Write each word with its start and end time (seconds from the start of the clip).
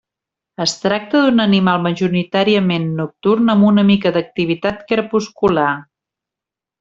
Es 0.63 0.71
tracta 0.85 1.19
d'un 1.25 1.41
animal 1.43 1.83
majoritàriament 1.83 2.87
nocturn 3.03 3.53
amb 3.57 3.67
una 3.71 3.83
mica 3.93 4.13
d'activitat 4.19 4.81
crepuscular. 4.93 5.69